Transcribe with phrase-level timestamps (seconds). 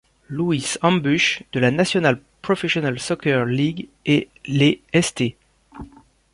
[0.29, 5.35] Louis Ambush de la National Professional Soccer League et les St.